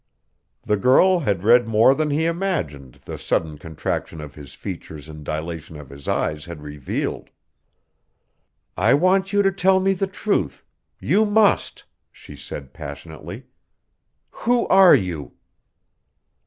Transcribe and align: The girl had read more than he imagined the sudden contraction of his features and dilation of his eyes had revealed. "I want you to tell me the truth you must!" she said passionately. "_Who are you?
The 0.63 0.77
girl 0.77 1.19
had 1.19 1.43
read 1.43 1.67
more 1.67 1.93
than 1.93 2.09
he 2.09 2.25
imagined 2.25 3.01
the 3.05 3.19
sudden 3.19 3.59
contraction 3.59 4.19
of 4.19 4.33
his 4.33 4.55
features 4.55 5.07
and 5.07 5.23
dilation 5.23 5.77
of 5.77 5.91
his 5.91 6.07
eyes 6.07 6.45
had 6.45 6.63
revealed. 6.63 7.29
"I 8.75 8.95
want 8.95 9.31
you 9.31 9.43
to 9.43 9.51
tell 9.51 9.79
me 9.79 9.93
the 9.93 10.07
truth 10.07 10.65
you 10.99 11.23
must!" 11.23 11.83
she 12.11 12.35
said 12.35 12.73
passionately. 12.73 13.45
"_Who 14.47 14.65
are 14.71 14.95
you? 14.95 15.33